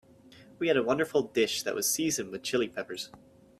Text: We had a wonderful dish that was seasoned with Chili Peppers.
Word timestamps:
We 0.57 0.67
had 0.67 0.77
a 0.77 0.83
wonderful 0.83 1.21
dish 1.21 1.61
that 1.61 1.75
was 1.75 1.87
seasoned 1.87 2.31
with 2.31 2.41
Chili 2.41 2.67
Peppers. 2.67 3.11